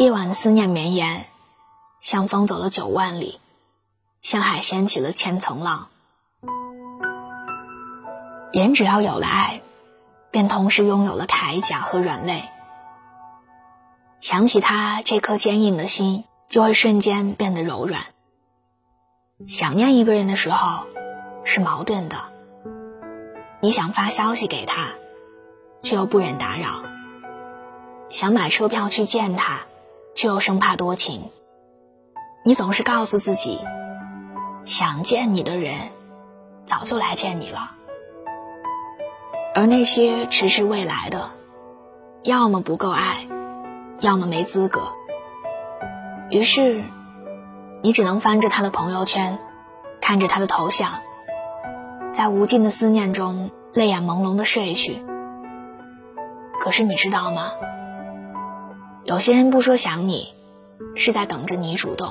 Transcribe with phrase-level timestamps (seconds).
[0.00, 1.26] 夜晚思念绵延，
[2.00, 3.38] 像风走了九万里，
[4.22, 5.88] 像海掀起了千层浪。
[8.50, 9.60] 人只要有了爱，
[10.30, 12.48] 便同时拥有了铠甲和软肋。
[14.20, 18.06] 想起他这颗坚硬的心，就会瞬间变得柔软。
[19.46, 20.86] 想念一个人的时候，
[21.44, 22.16] 是矛盾的。
[23.60, 24.92] 你想发消息给他，
[25.82, 26.82] 却又不忍打扰；
[28.08, 29.60] 想买车票去见他，
[30.14, 31.30] 却又生怕多情。
[32.44, 33.58] 你总是告诉自己，
[34.64, 35.74] 想见你的人，
[36.64, 37.72] 早就来见你了。
[39.54, 41.30] 而那些迟迟未来的，
[42.22, 43.26] 要么不够爱，
[44.00, 44.92] 要么没资格。
[46.30, 46.82] 于是。
[47.82, 49.38] 你只能翻着他的朋友圈，
[50.02, 51.00] 看着他的头像，
[52.12, 54.98] 在无尽的思念中泪眼朦胧的睡去。
[56.60, 57.52] 可是你知道吗？
[59.10, 60.32] 有些人不说想你，
[60.94, 62.10] 是在等着你主动；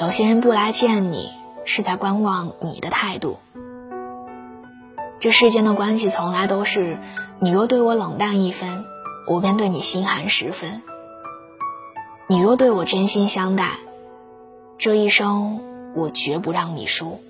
[0.00, 1.30] 有些人不来见你，
[1.64, 3.36] 是在观望你的态度。
[5.20, 6.98] 这世间的关系从来都是，
[7.38, 8.84] 你若对我冷淡一分，
[9.28, 10.80] 我便对你心寒十分；
[12.26, 13.74] 你若对我真心相待。
[14.76, 15.60] 这一生，
[15.94, 17.22] 我绝不让你输。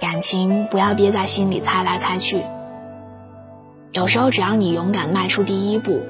[0.00, 2.42] 感情不要憋在心里猜来猜去。
[3.92, 6.06] 有时候，只要你勇敢迈出第一步，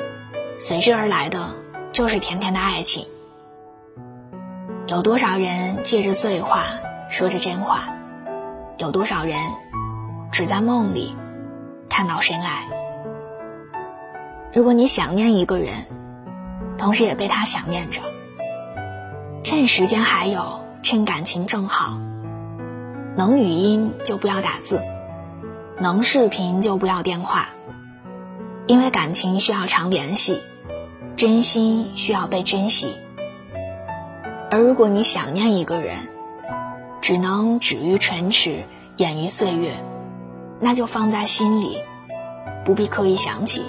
[0.58, 1.48] 随之而来的
[1.92, 3.06] 就是甜甜的爱情。
[4.86, 6.64] 有多少人借着碎话
[7.08, 7.88] 说着真话？
[8.76, 9.38] 有多少人
[10.30, 11.16] 只在梦里
[11.88, 12.68] 看到深爱？
[14.52, 15.86] 如果你想念一个人，
[16.76, 18.02] 同时也被他想念着。
[19.42, 21.98] 趁时间还有，趁感情正好，
[23.16, 24.82] 能语音就不要打字，
[25.78, 27.48] 能视频就不要电话，
[28.70, 30.38] 因为感情需要常联系，
[31.16, 32.94] 真心需要被珍惜。
[34.48, 36.06] 而如果你想念一个人，
[37.00, 38.62] 只能止于唇齿，
[38.96, 39.74] 掩于岁月，
[40.60, 41.78] 那就放在心里，
[42.64, 43.64] 不必刻意想起，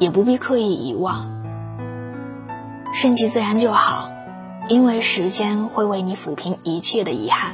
[0.00, 1.30] 也不必刻意遗忘，
[2.92, 4.10] 顺其自然就好。
[4.68, 7.52] 因为时间会为你抚平一切的遗憾。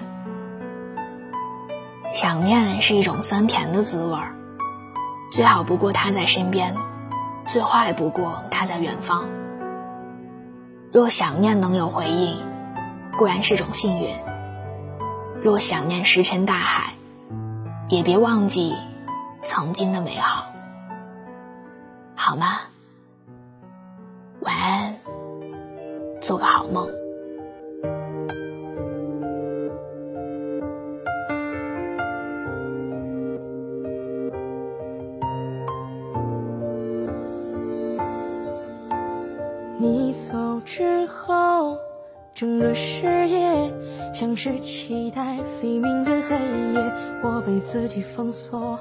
[2.15, 4.34] 想念是一种酸甜的滋味儿，
[5.31, 6.77] 最好不过他在身边，
[7.47, 9.25] 最坏不过他在远方。
[10.93, 12.41] 若想念能有回应，
[13.19, 14.15] 固然是种幸运；
[15.43, 16.95] 若想念石沉大海，
[17.89, 18.75] 也别忘记
[19.43, 20.47] 曾经的美好，
[22.15, 22.61] 好吗？
[24.41, 24.97] 晚安，
[26.21, 27.04] 做个好梦。
[40.25, 41.77] 走之后，
[42.33, 43.71] 整个世界
[44.15, 46.35] 像是期待黎明的黑
[46.73, 46.93] 夜。
[47.23, 48.79] 我被自己封锁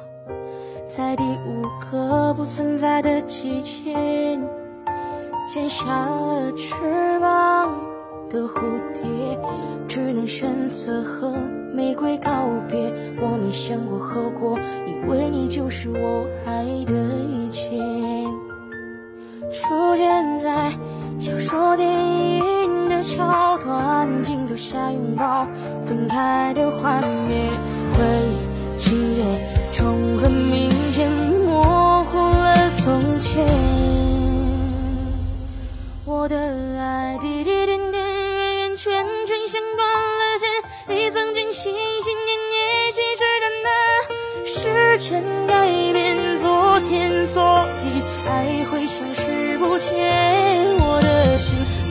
[0.87, 3.93] 在第五个不存在的季节，
[5.53, 6.75] 剪下了翅
[7.19, 7.77] 膀
[8.29, 8.61] 的蝴
[8.93, 9.03] 蝶，
[9.85, 11.33] 只能选择和
[11.73, 12.31] 玫瑰告
[12.69, 12.79] 别。
[13.21, 16.93] 我没想过后果，以为你就是我爱的
[17.27, 17.92] 一切。
[19.53, 20.73] 出现在
[21.19, 25.45] 小说、电影的桥段，镜头下拥抱
[25.85, 27.51] 分开的画面，
[27.93, 29.23] 回忆情节
[29.71, 31.07] 中很明显
[31.45, 33.45] 模糊了从前。
[36.03, 40.49] 我的爱滴滴点点圆圆圈圈像断了线，
[40.87, 41.71] 你曾经心
[42.01, 42.55] 心念念
[42.87, 43.69] 一起追赶的
[44.45, 45.51] 时间改
[45.92, 45.92] 变，
[48.25, 49.57] 爱会消失。
[49.57, 49.91] 不见
[50.79, 51.82] 我的心。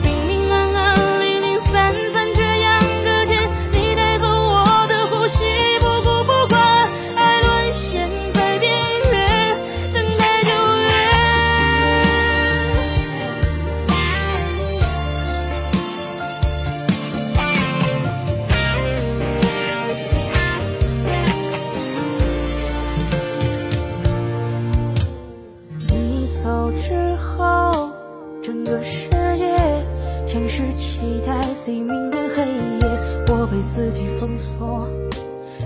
[33.67, 34.87] 自己封锁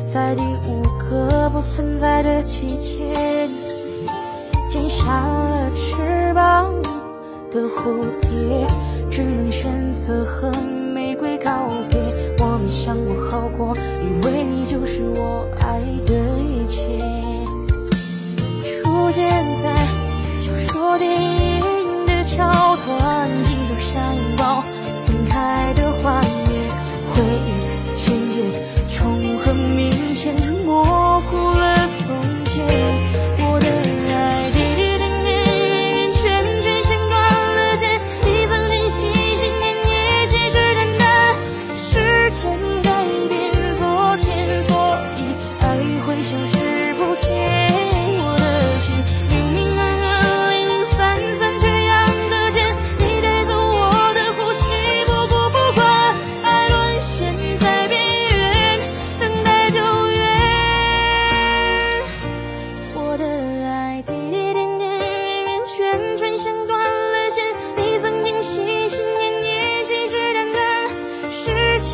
[0.06, 3.50] 在第五个不存在的季节，
[4.70, 6.74] 剪下了翅膀
[7.52, 8.66] 的蝴蝶，
[9.12, 10.52] 只能选择和
[10.94, 12.00] 玫瑰告别。
[12.40, 16.84] 我没想过后果，以为你就是我爱的一切。
[18.64, 19.30] 出现
[19.62, 19.88] 在
[20.38, 22.50] 小说、电影的桥
[22.86, 24.00] 段，镜头下。
[28.90, 30.34] 重合明显
[30.66, 32.97] 模糊了从前。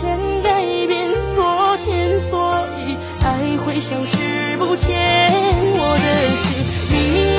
[0.04, 4.92] 能改变昨天，所以爱会消失不见
[5.76, 6.06] 我的
[6.36, 7.33] 心。